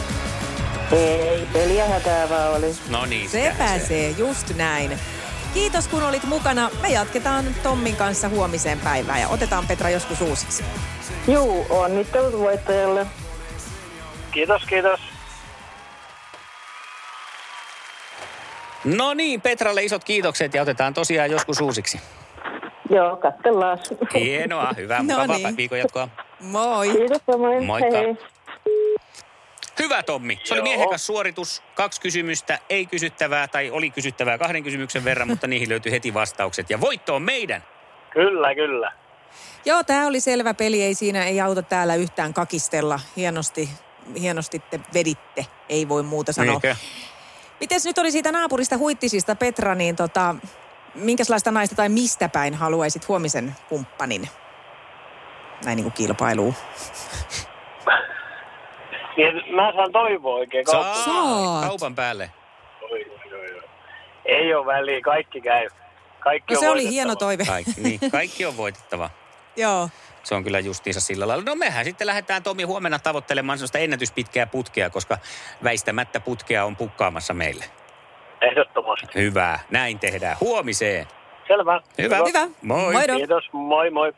Ei, 0.92 1.48
peliä 1.54 1.86
hätäävää 1.88 2.50
oli. 2.50 2.76
No 2.90 3.06
niin, 3.06 3.30
Se 3.30 3.32
sitähän 3.32 3.58
pääsee, 3.58 4.10
just 4.10 4.56
näin. 4.56 5.00
Kiitos 5.54 5.88
kun 5.88 6.04
olit 6.04 6.24
mukana. 6.24 6.70
Me 6.82 6.90
jatketaan 6.90 7.46
Tommin 7.64 7.96
kanssa 7.96 8.30
huomiseen 8.30 8.80
päivään 8.80 9.22
ja 9.22 9.28
otetaan 9.28 9.68
Petra 9.68 9.90
joskus 9.90 10.22
uusiksi. 10.22 10.64
Juu, 11.28 11.66
onnittelut 11.70 12.40
voittajalle. 12.40 13.08
Kiitos, 14.32 14.64
kiitos. 14.66 15.13
No 18.84 19.14
niin, 19.14 19.42
Petralle 19.42 19.84
isot 19.84 20.04
kiitokset 20.04 20.54
ja 20.54 20.62
otetaan 20.62 20.94
tosiaan 20.94 21.32
joskus 21.32 21.62
uusiksi. 21.62 22.00
Joo, 22.90 23.18
katsellaan. 23.18 23.80
Hienoa, 24.14 24.74
hyvää, 24.78 24.98
No 25.00 25.04
mukavaa 25.04 25.38
niin. 25.38 25.58
viikon 25.58 25.80
jatkoa. 25.80 26.08
Moi! 26.40 26.90
Kiitos 26.90 27.22
samoin. 27.32 27.66
Moikka. 27.66 27.98
Hei. 27.98 28.16
Hyvä 29.80 30.04
Tommi, 30.04 30.40
se 30.44 30.54
oli 30.54 30.60
Joo. 30.60 30.64
miehekäs 30.64 31.06
suoritus. 31.06 31.64
Kaksi 31.76 32.02
kysymystä, 32.02 32.60
ei 32.70 32.86
kysyttävää 32.86 33.48
tai 33.48 33.72
oli 33.72 33.90
kysyttävää 33.90 34.38
kahden 34.38 34.64
kysymyksen 34.64 35.04
verran, 35.04 35.28
mutta 35.28 35.48
niihin 35.48 35.70
löytyi 35.70 35.92
heti 35.92 36.14
vastaukset. 36.14 36.70
Ja 36.70 36.82
voitto 36.82 37.16
on 37.16 37.22
meidän. 37.22 37.64
Kyllä, 38.10 38.56
kyllä. 38.56 38.92
Joo, 39.66 39.84
tämä 39.84 40.08
oli 40.08 40.20
selvä 40.20 40.54
peli. 40.54 40.84
Ei 40.84 40.94
siinä 40.94 41.26
ei 41.26 41.42
auta 41.42 41.62
täällä 41.62 41.96
yhtään 41.96 42.34
kakistella. 42.34 43.00
Hienosti, 43.18 43.70
hienosti 44.20 44.60
te 44.60 44.80
veditte. 44.94 45.46
Ei 45.70 45.90
voi 45.90 46.04
muuta 46.04 46.34
sanoa. 46.34 46.52
Niinkö? 46.52 46.76
Mites 47.64 47.86
nyt 47.86 47.98
oli 47.98 48.12
siitä 48.12 48.32
naapurista 48.32 48.78
huittisista 48.78 49.36
Petra, 49.36 49.76
niin 49.76 49.96
tota, 49.96 50.36
minkälaista 50.96 51.52
naista 51.52 51.76
tai 51.76 51.90
mistä 51.90 52.30
päin 52.30 52.54
haluaisit 52.54 53.08
huomisen 53.08 53.56
kumppanin? 53.70 54.30
Näin 55.66 55.76
niin 55.76 55.84
kuin 55.84 55.94
kilpailuun. 55.94 56.54
Niin, 59.18 59.56
mä 59.56 59.74
saan 59.76 59.92
toivoa 59.92 60.36
oikein. 60.36 60.66
Saa, 60.72 60.94
Saat. 60.94 61.66
kaupan 61.68 61.96
päälle. 61.96 62.32
Oi, 62.92 63.06
oi, 63.34 63.56
oi. 63.56 63.62
Ei 64.26 64.54
ole 64.54 64.66
väliä, 64.66 65.02
kaikki 65.02 65.42
käy. 65.42 65.68
Kaikki 66.20 66.54
No 66.54 66.60
on 66.60 66.66
se 66.66 66.70
oli 66.70 66.90
hieno 66.90 67.16
toive. 67.16 67.46
Kaikki, 67.46 67.82
niin, 67.82 68.00
kaikki 68.12 68.46
on 68.46 68.58
voitettava. 68.58 69.10
Joo. 69.56 69.90
Se 70.24 70.36
on 70.36 70.44
kyllä 70.44 70.60
justiinsa 70.60 71.00
sillä 71.00 71.28
lailla. 71.28 71.44
No 71.44 71.56
mehän 71.56 71.86
sitten 71.86 72.08
lähdetään 72.08 72.44
Tomi 72.44 72.64
huomenna 72.64 73.00
tavoittelemaan 73.00 73.58
sellaista 73.58 73.78
ennätyspitkää 73.78 74.46
putkea, 74.46 74.90
koska 74.90 75.18
väistämättä 75.64 76.20
putkea 76.20 76.66
on 76.66 76.76
pukkaamassa 76.76 77.34
meille. 77.34 77.66
Ehdottomasti. 78.42 79.08
Hyvä, 79.16 79.60
näin 79.72 80.00
tehdään. 80.00 80.38
Huomiseen. 80.42 81.08
Selvä. 81.48 81.82
Hyvä. 81.98 82.18
Hyvä. 82.28 82.48
Moi. 82.62 82.94
Moido. 82.94 83.16
Kiitos, 83.16 83.44
moi 83.54 83.90
moi. 83.90 84.14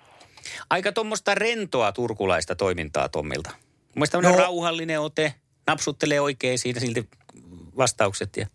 Aika 0.69 0.91
tuommoista 0.91 1.35
rentoa 1.35 1.91
turkulaista 1.91 2.55
toimintaa 2.55 3.09
Tommilta. 3.09 3.51
Mielestäni 3.95 4.23
no. 4.23 4.29
No. 4.29 4.37
rauhallinen 4.37 5.01
ote, 5.01 5.33
napsuttelee 5.67 6.21
oikein 6.21 6.59
siinä 6.59 6.79
silti 6.79 7.09
vastaukset 7.77 8.37
ja 8.37 8.47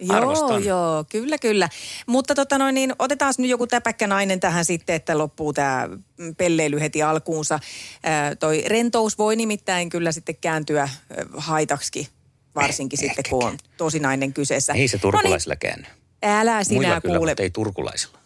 Joo, 0.00 0.16
Arvostan. 0.16 0.64
joo, 0.64 1.04
kyllä, 1.08 1.38
kyllä. 1.38 1.68
Mutta 2.06 2.34
tota 2.34 2.58
noin, 2.58 2.74
niin 2.74 2.92
otetaan 2.98 3.34
nyt 3.38 3.50
joku 3.50 3.66
täpäkkä 3.66 4.06
nainen 4.06 4.40
tähän 4.40 4.64
sitten, 4.64 4.96
että 4.96 5.18
loppuu 5.18 5.52
tämä 5.52 5.88
pelleily 6.36 6.80
heti 6.80 7.02
alkuunsa. 7.02 7.60
Ää, 8.02 8.34
toi 8.36 8.64
rentous 8.66 9.18
voi 9.18 9.36
nimittäin 9.36 9.88
kyllä 9.88 10.12
sitten 10.12 10.36
kääntyä 10.40 10.88
haitaksi, 11.36 12.08
varsinkin 12.54 12.98
Eh, 13.00 13.06
sitten 13.08 13.24
kun 13.30 13.44
on 13.44 13.56
tosinainen 13.76 14.32
kyseessä. 14.32 14.72
ei 14.72 14.88
se 14.88 14.96
No 14.96 15.00
turkulaisilla 15.00 15.56
käänny. 15.56 15.86
niin, 16.22 16.32
älä 16.32 16.64
sinä 16.64 16.74
Muilla 16.78 17.00
kyllä, 17.00 17.18
kuule. 17.18 17.30
mutta 17.30 17.42
ei 17.42 17.50
turkulaisilla. 17.50 18.18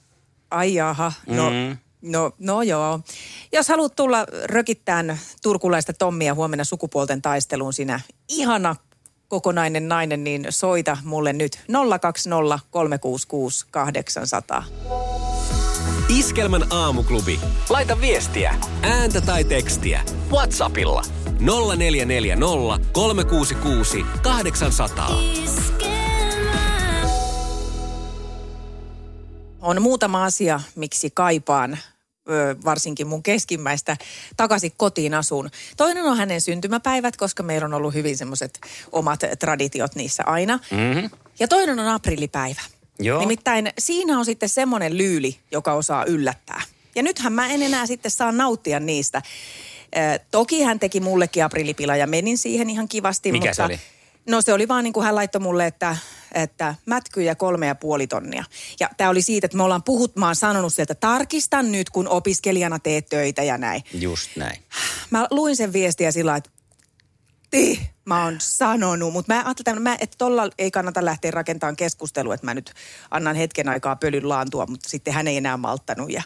Ai 0.50 0.75
jaha, 0.75 1.12
no, 1.26 1.50
Mm. 1.50 1.76
no, 2.02 2.33
no 2.38 2.62
joo. 2.62 3.00
Jos 3.52 3.69
haluat 3.69 3.97
tulla 3.97 4.26
rökittään 4.45 5.19
turkulaista 5.43 5.93
Tommia 5.93 6.35
huomenna 6.35 6.64
sukupuolten 6.64 7.23
taisteluun, 7.23 7.73
sinä 7.73 8.00
ihana 8.29 8.76
kokonainen 9.33 9.89
nainen, 9.89 10.25
niin 10.25 10.47
soita 10.51 10.97
mulle 11.05 11.33
nyt 11.33 11.61
020 12.01 12.59
366 12.71 13.67
800. 13.71 14.65
Iskelmän 16.09 16.65
aamuklubi. 16.71 17.41
Laita 17.71 18.01
viestiä, 18.01 18.55
Ääntä 18.83 19.21
tai 19.21 19.45
tekstiä. 19.45 20.03
Whatsappilla. 20.31 21.03
0440 21.41 22.91
366 22.93 24.05
800. 24.23 25.11
On 29.61 29.83
muutama 29.83 30.25
asia, 30.25 30.61
miksi 30.77 31.11
kaipaan 31.11 31.79
varsinkin 32.64 33.07
mun 33.07 33.23
keskimmäistä 33.23 33.97
takaisin 34.37 34.73
kotiin 34.76 35.14
asuun. 35.14 35.50
Toinen 35.76 36.05
on 36.05 36.17
hänen 36.17 36.41
syntymäpäivät, 36.41 37.17
koska 37.17 37.43
meillä 37.43 37.64
on 37.64 37.75
ollut 37.75 37.95
hyvin 37.95 38.17
semmoiset 38.17 38.61
omat 38.93 39.21
traditiot 39.38 39.95
niissä 39.95 40.23
aina. 40.26 40.59
Mm-hmm. 40.71 41.11
Ja 41.38 41.49
toinen 41.49 41.79
on 41.79 41.88
aprillipäivä. 41.88 42.61
Joo. 42.99 43.21
Nimittäin 43.21 43.71
siinä 43.79 44.19
on 44.19 44.25
sitten 44.25 44.49
semmoinen 44.49 44.99
lyyli, 44.99 45.38
joka 45.50 45.73
osaa 45.73 46.05
yllättää. 46.05 46.62
Ja 46.95 47.02
nythän 47.02 47.33
mä 47.33 47.49
en 47.49 47.62
enää 47.62 47.87
sitten 47.87 48.11
saa 48.11 48.33
nauttia 48.33 48.81
niistä. 48.81 49.23
Ö, 49.97 50.19
toki 50.31 50.62
hän 50.62 50.79
teki 50.79 51.00
mullekin 51.00 51.45
aprillipila 51.45 51.97
ja 51.97 52.07
menin 52.07 52.38
siihen 52.38 52.71
ihan 52.71 52.88
kivasti. 52.88 53.33
Mikä 53.33 53.49
mutta, 53.49 53.57
se 53.57 53.62
oli? 53.62 53.81
No 54.26 54.43
se 54.43 54.52
oli 54.52 54.69
vaan 54.69 54.85
niin 54.85 54.93
kuin 54.93 55.05
hän 55.05 55.14
laittoi 55.14 55.41
mulle, 55.41 55.67
että, 55.67 55.97
että 56.35 56.75
mätkyjä 56.87 57.35
kolme 57.35 57.67
ja 57.67 57.75
puoli 57.75 58.07
tonnia. 58.07 58.45
Ja 58.81 58.91
tämä 58.97 59.11
oli 59.11 59.23
siitä, 59.23 59.45
että 59.45 59.57
me 59.57 59.62
ollaan 59.62 59.83
puhut, 59.83 60.17
mä 60.17 60.27
oon 60.27 60.37
sanonut 60.37 60.75
sieltä, 60.75 60.93
että 60.93 61.07
tarkistan 61.07 61.73
nyt, 61.73 61.91
kun 61.91 62.09
opiskelijana 62.09 62.79
teet 62.79 63.07
töitä 63.09 63.43
ja 63.43 63.59
näin. 63.59 63.83
Just 63.95 64.31
näin. 64.37 64.62
Mä 65.11 65.27
luin 65.31 65.57
sen 65.57 65.73
viestiä 65.73 66.12
sillä 66.12 66.37
että 66.37 66.51
ti, 67.51 67.91
mä 68.05 68.25
oon 68.25 68.37
sanonut, 68.39 69.12
mutta 69.12 69.35
mä 69.35 69.43
ajattelin, 69.45 69.89
että 70.01 70.19
tolla 70.19 70.49
ei 70.59 70.71
kannata 70.71 71.05
lähteä 71.05 71.31
rakentamaan 71.31 71.77
keskustelua, 71.77 72.35
että 72.35 72.47
mä 72.47 72.55
nyt 72.55 72.75
annan 73.11 73.37
hetken 73.37 73.69
aikaa 73.69 73.97
pölyn 73.97 74.29
laantua, 74.29 74.67
mutta 74.67 74.89
sitten 74.89 75.15
hän 75.15 75.29
ei 75.29 75.37
enää 75.37 75.57
malttanut 75.57 76.11
ja 76.11 76.23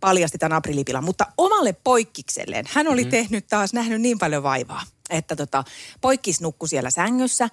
paljasti 0.00 0.38
tämän 0.38 0.56
aprilipilan. 0.56 1.04
Mutta 1.04 1.26
omalle 1.38 1.72
poikkikselleen, 1.84 2.64
hän 2.68 2.88
oli 2.88 3.00
mm-hmm. 3.00 3.10
tehnyt 3.10 3.46
taas, 3.46 3.72
nähnyt 3.72 4.00
niin 4.00 4.18
paljon 4.18 4.42
vaivaa, 4.42 4.82
että 5.10 5.36
tota, 5.36 5.64
poikkis 6.00 6.40
nukkui 6.40 6.68
siellä 6.68 6.90
sängyssä 6.90 7.48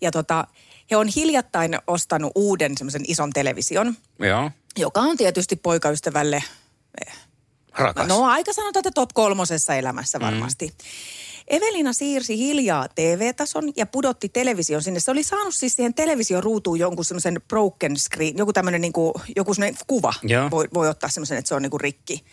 ja 0.00 0.10
tota, 0.10 0.46
he 0.90 0.96
on 0.96 1.08
hiljattain 1.16 1.78
ostanut 1.86 2.32
uuden 2.34 2.78
semmoisen 2.78 3.02
ison 3.08 3.30
television, 3.30 3.94
Joo. 4.18 4.50
joka 4.78 5.00
on 5.00 5.16
tietysti 5.16 5.56
poikaystävälle 5.56 6.42
Rakas. 7.78 8.08
No 8.08 8.24
aika 8.24 8.52
sanotaan, 8.52 8.80
että 8.80 8.90
top 8.94 9.10
kolmosessa 9.14 9.74
elämässä 9.74 10.20
varmasti. 10.20 10.66
Mm. 10.66 10.74
Evelina 11.46 11.92
siirsi 11.92 12.38
hiljaa 12.38 12.88
TV-tason 12.94 13.72
ja 13.76 13.86
pudotti 13.86 14.28
television 14.28 14.82
sinne. 14.82 15.00
Se 15.00 15.10
oli 15.10 15.22
saanut 15.22 15.54
siis 15.54 15.76
siihen 15.76 15.94
televisioruutuun 15.94 16.78
jonkun 16.78 17.04
semmoisen 17.04 17.40
broken 17.48 17.96
screen, 17.96 18.38
joku 18.38 18.52
tämmöinen 18.52 18.80
niinku, 18.80 19.12
joku 19.36 19.52
kuva. 19.86 20.14
Joo. 20.22 20.50
Voi, 20.50 20.68
voi 20.74 20.88
ottaa 20.88 21.10
semmoisen, 21.10 21.38
että 21.38 21.48
se 21.48 21.54
on 21.54 21.62
niinku 21.62 21.78
rikki. 21.78 22.24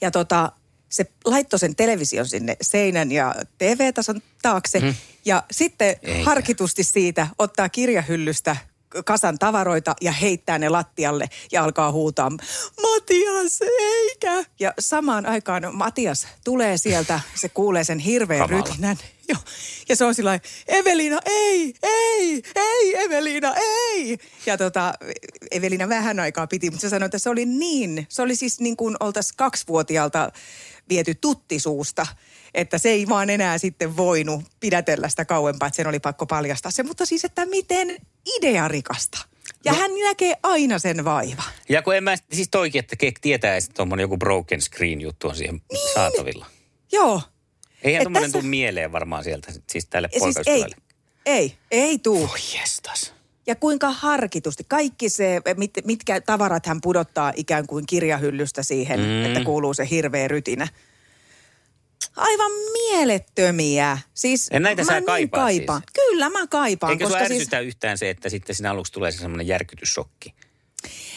Ja 0.00 0.10
tota, 0.10 0.52
se 0.90 1.06
laittoi 1.24 1.58
sen 1.58 1.76
television 1.76 2.26
sinne 2.26 2.56
seinän 2.62 3.12
ja 3.12 3.34
TV-tason 3.58 4.22
taakse. 4.42 4.80
Mm. 4.80 4.94
Ja 5.24 5.42
sitten 5.50 5.96
Eikä. 6.02 6.24
harkitusti 6.24 6.84
siitä 6.84 7.26
ottaa 7.38 7.68
kirjahyllystä 7.68 8.56
kasan 9.04 9.38
tavaroita 9.38 9.96
ja 10.00 10.12
heittää 10.12 10.58
ne 10.58 10.68
lattialle 10.68 11.28
ja 11.52 11.64
alkaa 11.64 11.92
huutaa, 11.92 12.30
Matias, 12.82 13.60
eikä! 13.80 14.44
Ja 14.60 14.74
samaan 14.78 15.26
aikaan 15.26 15.62
Matias 15.72 16.28
tulee 16.44 16.76
sieltä, 16.76 17.20
se 17.34 17.48
kuulee 17.48 17.84
sen 17.84 17.98
hirveän 17.98 18.48
Kamala. 18.48 18.64
rytinän. 18.64 18.96
Joo. 19.28 19.38
Ja 19.88 19.96
se 19.96 20.04
on 20.04 20.14
sillä 20.14 20.40
Evelina, 20.68 21.18
ei, 21.26 21.74
ei, 21.82 22.42
ei, 22.56 23.04
Evelina, 23.04 23.54
ei. 23.56 24.18
Ja 24.46 24.56
tota, 24.58 24.94
Evelina 25.50 25.88
vähän 25.88 26.20
aikaa 26.20 26.46
piti, 26.46 26.70
mutta 26.70 26.80
se 26.82 26.88
sanoi, 26.88 27.06
että 27.06 27.18
se 27.18 27.30
oli 27.30 27.46
niin, 27.46 28.06
se 28.08 28.22
oli 28.22 28.36
siis 28.36 28.60
niin 28.60 28.76
kuin 28.76 28.96
oltaisiin 29.00 29.36
kaksivuotiaalta 29.36 30.32
viety 30.90 31.14
tuttisuusta, 31.14 32.06
että 32.54 32.78
se 32.78 32.88
ei 32.88 33.08
vaan 33.08 33.30
enää 33.30 33.58
sitten 33.58 33.96
voinut 33.96 34.44
pidätellä 34.60 35.08
sitä 35.08 35.24
kauempaa, 35.24 35.66
että 35.66 35.76
sen 35.76 35.86
oli 35.86 36.00
pakko 36.00 36.26
paljastaa 36.26 36.70
se. 36.70 36.82
Mutta 36.82 37.06
siis, 37.06 37.24
että 37.24 37.46
miten 37.46 37.96
idearikasta. 38.36 39.18
Ja 39.64 39.72
no. 39.72 39.78
hän 39.78 39.90
näkee 40.04 40.34
aina 40.42 40.78
sen 40.78 41.04
vaiva. 41.04 41.42
Ja 41.68 41.82
kun 41.82 41.96
en 41.96 42.04
mä, 42.04 42.16
siis 42.32 42.48
toikin, 42.50 42.78
että 42.78 42.96
kek 42.96 43.18
tietää, 43.18 43.56
että 43.56 43.70
tuommoinen 43.74 44.04
joku 44.04 44.16
broken 44.16 44.60
screen 44.60 45.00
juttu 45.00 45.28
on 45.28 45.36
siihen 45.36 45.60
niin. 45.72 45.94
saatavilla. 45.94 46.46
Joo. 46.92 47.22
Eihän 47.82 48.02
tuommoinen 48.02 48.30
tässä- 48.30 48.40
tule 48.40 48.50
mieleen 48.50 48.92
varmaan 48.92 49.24
sieltä, 49.24 49.52
siis 49.70 49.86
tälle 49.86 50.08
siis 50.12 50.36
ei, 50.46 50.64
ei, 51.26 51.54
ei 51.70 51.98
tuu. 51.98 52.28
Voi 52.28 52.60
jestas. 52.60 53.14
Ja 53.46 53.54
kuinka 53.56 53.90
harkitusti. 53.90 54.64
Kaikki 54.68 55.08
se, 55.08 55.40
mit, 55.56 55.70
mitkä 55.84 56.20
tavarat 56.20 56.66
hän 56.66 56.80
pudottaa 56.80 57.32
ikään 57.36 57.66
kuin 57.66 57.86
kirjahyllystä 57.86 58.62
siihen, 58.62 59.00
mm. 59.00 59.24
että 59.24 59.44
kuuluu 59.44 59.74
se 59.74 59.88
hirveä 59.90 60.28
rytinä. 60.28 60.68
Aivan 62.16 62.52
mielettömiä. 62.72 63.98
Siis 64.14 64.48
En 64.50 64.62
näitä 64.62 64.84
mä 64.84 64.92
niin 64.92 65.04
kaipaa 65.04 65.40
kaipaan. 65.40 65.80
siis? 65.80 66.06
Kyllä 66.06 66.30
mä 66.30 66.46
kaipaan. 66.46 66.92
Eikö 66.92 67.04
sua 67.04 67.12
koska 67.12 67.28
siis, 67.28 67.40
ärsytä 67.40 67.60
yhtään 67.60 67.98
se, 67.98 68.10
että 68.10 68.28
sitten 68.28 68.56
siinä 68.56 68.70
aluksi 68.70 68.92
tulee 68.92 69.12
se 69.12 69.18
semmoinen 69.18 69.46
järkytyssokki? 69.46 70.34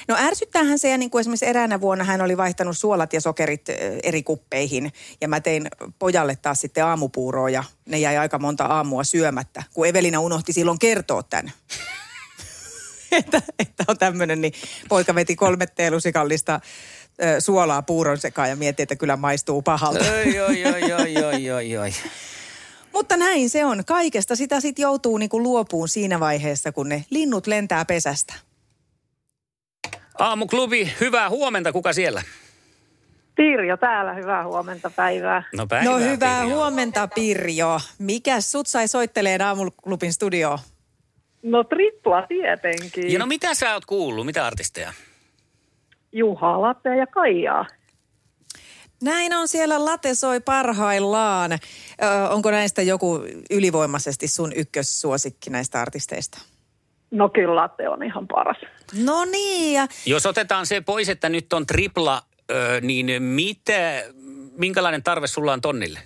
no 0.07 0.15
ärsyttäähän 0.19 0.79
se, 0.79 0.89
ja 0.89 0.97
niin 0.97 1.09
kuin 1.09 1.19
esimerkiksi 1.19 1.45
eräänä 1.45 1.81
vuonna 1.81 2.03
hän 2.03 2.21
oli 2.21 2.37
vaihtanut 2.37 2.77
suolat 2.77 3.13
ja 3.13 3.21
sokerit 3.21 3.69
eri 4.03 4.23
kuppeihin. 4.23 4.91
Ja 5.21 5.27
mä 5.27 5.39
tein 5.39 5.67
pojalle 5.99 6.35
taas 6.35 6.61
sitten 6.61 6.85
aamupuuroa 6.85 7.49
ja 7.49 7.63
ne 7.85 7.99
jäi 7.99 8.17
aika 8.17 8.39
monta 8.39 8.65
aamua 8.65 9.03
syömättä. 9.03 9.63
Kun 9.73 9.87
Evelina 9.87 10.19
unohti 10.19 10.53
silloin 10.53 10.79
kertoa 10.79 11.23
tämän. 11.23 11.51
että, 13.19 13.41
että 13.59 13.83
on 13.87 13.97
tämmöinen, 13.97 14.41
niin 14.41 14.53
poika 14.89 15.15
veti 15.15 15.35
kolme 15.35 15.67
teelusikallista 15.67 16.59
suolaa 17.39 17.81
puuron 17.81 18.17
sekaan 18.17 18.49
ja 18.49 18.55
mietti, 18.55 18.83
että 18.83 18.95
kyllä 18.95 19.17
maistuu 19.17 19.61
pahalta. 19.61 19.99
Oi, 19.99 20.39
oi, 20.39 20.65
oi, 20.65 20.93
oi, 20.93 21.23
oi, 21.23 21.51
oi, 21.51 21.77
oi. 21.77 21.89
Mutta 22.93 23.17
näin 23.17 23.49
se 23.49 23.65
on. 23.65 23.85
Kaikesta 23.85 24.35
sitä 24.35 24.59
sitten 24.59 24.83
joutuu 24.83 25.17
niinku 25.17 25.43
luopuun 25.43 25.89
siinä 25.89 26.19
vaiheessa, 26.19 26.71
kun 26.71 26.89
ne 26.89 27.05
linnut 27.09 27.47
lentää 27.47 27.85
pesästä. 27.85 28.33
Aamuklubi, 30.19 30.93
hyvää 30.99 31.29
huomenta. 31.29 31.71
Kuka 31.71 31.93
siellä? 31.93 32.21
Pirjo 33.35 33.77
täällä, 33.77 34.13
hyvää 34.13 34.45
huomenta 34.45 34.91
päivää. 34.95 35.43
No 35.55 35.67
päivää. 35.67 35.91
no 35.91 35.99
hyvää 35.99 36.41
Pirjo. 36.41 36.55
huomenta 36.55 37.07
Pirjo. 37.07 37.79
Mikäs 37.99 38.51
sut 38.51 38.67
sai 38.67 38.87
soitteleen 38.87 39.41
aamuklubin 39.41 40.13
studioon? 40.13 40.59
No 41.43 41.63
tripla 41.63 42.21
tietenkin. 42.27 43.11
Ja 43.13 43.19
no 43.19 43.25
mitä 43.25 43.53
sä 43.53 43.73
oot 43.73 43.85
kuullut? 43.85 44.25
Mitä 44.25 44.45
artisteja? 44.45 44.93
Juha, 46.11 46.61
Latte 46.61 46.89
ja 46.95 47.07
Kaijaa. 47.07 47.65
Näin 49.01 49.33
on 49.33 49.47
siellä 49.47 49.85
late 49.85 50.15
soi 50.15 50.39
parhaillaan. 50.39 51.51
Ö, 51.51 51.57
onko 52.29 52.51
näistä 52.51 52.81
joku 52.81 53.19
ylivoimaisesti 53.51 54.27
sun 54.27 54.53
ykkössuosikki 54.55 55.49
näistä 55.49 55.81
artisteista? 55.81 56.41
No 57.11 57.29
kyllä 57.29 57.55
Latte 57.55 57.89
on 57.89 58.03
ihan 58.03 58.27
paras. 58.27 58.57
No 59.05 59.25
niin, 59.25 59.73
ja 59.73 59.87
Jos 60.05 60.25
otetaan 60.25 60.65
se 60.65 60.81
pois, 60.81 61.09
että 61.09 61.29
nyt 61.29 61.53
on 61.53 61.65
tripla, 61.65 62.21
ö, 62.51 62.81
niin 62.81 63.23
mitä, 63.23 64.03
minkälainen 64.57 65.03
tarve 65.03 65.27
sulla 65.27 65.53
on 65.53 65.61
tonnille? 65.61 65.99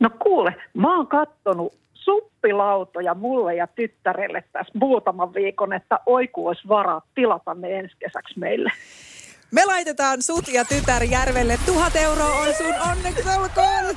No 0.00 0.10
kuule, 0.22 0.54
mä 0.74 0.96
oon 0.96 1.06
kattonut 1.06 1.74
suppilautoja 2.08 3.14
mulle 3.14 3.54
ja 3.54 3.66
tyttärelle 3.66 4.44
tässä 4.52 4.78
muutaman 4.78 5.34
viikon, 5.34 5.72
että 5.72 6.00
oiku 6.06 6.46
olisi 6.46 6.68
varaa 6.68 7.02
tilata 7.14 7.54
ne 7.54 7.78
ensi 7.78 7.96
kesäksi 7.98 8.38
meille. 8.38 8.72
me 9.50 9.64
laitetaan 9.66 10.22
sut 10.22 10.48
ja 10.48 10.64
tytär 10.64 11.02
järvelle. 11.02 11.58
Tuhat 11.66 11.96
euroa 11.96 12.40
on 12.40 12.54
sun 12.54 12.74
onneksi 12.90 13.28
olkoon. 13.38 13.96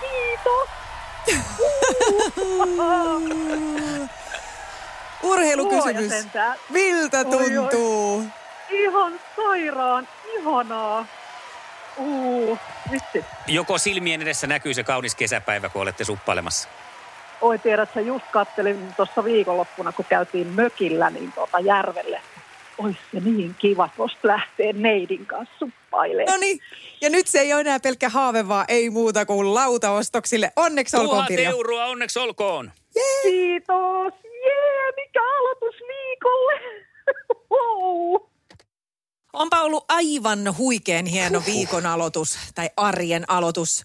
Kiitos. 0.00 0.68
Urheilukysymys. 5.22 6.12
Miltä 6.70 7.24
tuntuu? 7.24 8.24
Ihan 8.70 9.12
sairaan, 9.36 10.08
ihanaa. 10.34 11.06
Uu, 11.96 12.58
vitsi. 12.92 13.24
Joko 13.46 13.78
silmien 13.78 14.22
edessä 14.22 14.46
näkyy 14.46 14.74
se 14.74 14.84
kaunis 14.84 15.14
kesäpäivä, 15.14 15.68
kun 15.68 15.82
olette 15.82 16.04
suppailemassa? 16.04 16.68
Oi 17.40 17.58
tiedätkö, 17.58 18.00
just 18.00 18.24
kattelin 18.32 18.94
tuossa 18.96 19.24
viikonloppuna, 19.24 19.92
kun 19.92 20.04
käytiin 20.08 20.46
mökillä 20.46 21.10
niin 21.10 21.32
tuota 21.32 21.60
järvelle. 21.60 22.20
Ois 22.78 22.96
se 23.12 23.20
niin 23.20 23.54
kiva 23.58 23.88
tuosta 23.96 24.28
lähteä 24.28 24.72
neidin 24.72 25.26
kanssa 25.26 25.54
suppailemaan. 25.58 26.32
No 26.32 26.36
niin, 26.40 26.60
ja 27.00 27.10
nyt 27.10 27.26
se 27.26 27.38
ei 27.38 27.52
ole 27.52 27.60
enää 27.60 27.80
pelkkä 27.80 28.08
haave, 28.08 28.48
vaan 28.48 28.64
ei 28.68 28.90
muuta 28.90 29.26
kuin 29.26 29.54
lautaostoksille. 29.54 30.52
Onneksi 30.56 30.96
olkoon, 30.96 31.16
Tuhat 31.16 31.28
Pirjo. 31.28 31.50
euroa, 31.50 31.84
onneksi 31.86 32.18
olkoon. 32.18 32.72
Kiitos! 33.22 34.14
Jee, 34.44 34.92
mikä 34.96 35.20
aloitus 35.22 35.74
viikolle! 35.88 36.60
wow. 37.52 38.20
Onpa 39.32 39.60
ollut 39.60 39.84
aivan 39.88 40.58
huikean 40.58 41.06
hieno 41.06 41.42
viikon 41.46 41.86
aloitus 41.86 42.38
tai 42.54 42.70
arjen 42.76 43.24
aloitus. 43.28 43.84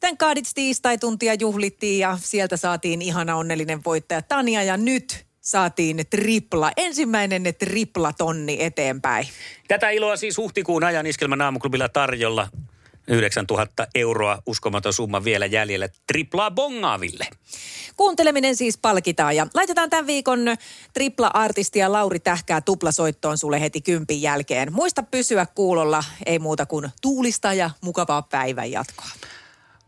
Tän 0.00 0.16
kaadits 0.16 0.54
tiistai-tuntia 0.54 1.34
juhlittiin 1.34 1.98
ja 1.98 2.18
sieltä 2.20 2.56
saatiin 2.56 3.02
ihana 3.02 3.36
onnellinen 3.36 3.84
voittaja 3.84 4.22
Tania 4.22 4.62
ja 4.62 4.76
nyt 4.76 5.26
saatiin 5.40 6.04
tripla, 6.10 6.72
ensimmäinen 6.76 7.42
tripla 7.58 8.12
tonni 8.12 8.56
eteenpäin. 8.60 9.26
Tätä 9.68 9.90
iloa 9.90 10.16
siis 10.16 10.36
huhtikuun 10.36 10.84
ajan 10.84 11.06
Iskelmän 11.06 11.42
aamuklubilla 11.42 11.88
tarjolla. 11.88 12.48
9000 13.08 13.86
euroa, 13.94 14.38
uskomaton 14.46 14.92
summa 14.92 15.24
vielä 15.24 15.46
jäljellä. 15.46 15.88
Triplaa 16.06 16.50
bongaaville. 16.50 17.26
Kuunteleminen 17.96 18.56
siis 18.56 18.78
palkitaan 18.78 19.36
ja 19.36 19.46
laitetaan 19.54 19.90
tämän 19.90 20.06
viikon 20.06 20.40
tripla-artistia 20.92 21.92
Lauri 21.92 22.20
Tähkää 22.20 22.60
tuplasoittoon 22.60 23.38
sulle 23.38 23.60
heti 23.60 23.80
kympin 23.80 24.22
jälkeen. 24.22 24.72
Muista 24.72 25.02
pysyä 25.02 25.46
kuulolla, 25.54 26.04
ei 26.26 26.38
muuta 26.38 26.66
kuin 26.66 26.90
tuulista 27.02 27.52
ja 27.52 27.70
mukavaa 27.80 28.22
päivän 28.22 28.70
jatkoa. 28.70 29.10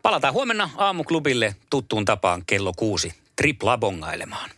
Palataan 0.03 0.35
huomenna 0.35 0.71
aamuklubille 0.77 1.57
tuttuun 1.71 2.05
tapaan 2.05 2.43
kello 2.47 2.73
kuusi. 2.77 3.15
Triplaa 3.37 3.79
bongailemaan. 3.79 4.51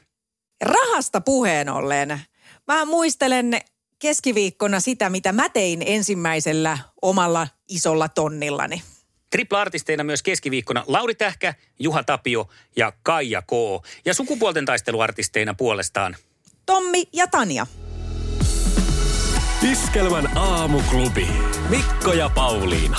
Rahasta 0.61 1.21
puheen 1.21 1.69
ollen. 1.69 2.21
Mä 2.67 2.85
muistelen 2.85 3.61
keskiviikkona 3.99 4.81
sitä, 4.81 5.11
mitä 5.11 5.33
mä 5.33 5.49
tein 5.49 5.83
ensimmäisellä 5.87 6.79
omalla 7.03 7.49
isolla 7.69 8.09
tonnillani. 8.09 8.83
Tripla-artisteina 9.31 10.05
myös 10.05 10.23
keskiviikkona 10.23 10.85
Lauri 10.87 11.15
Tähkä, 11.15 11.55
Juha 11.79 12.03
Tapio 12.03 12.49
ja 12.77 12.93
Kaija 13.03 13.43
K. 13.43 13.51
Ja 14.05 14.15
sukupuolten 14.15 14.65
taisteluartisteina 14.65 15.55
puolestaan 15.55 16.17
Tommi 16.67 17.05
ja 17.13 17.27
Tania. 17.27 17.67
Iskelmän 19.73 20.39
aamuklubi. 20.39 21.27
Mikko 21.69 22.13
ja 22.13 22.29
Pauliina. 22.29 22.99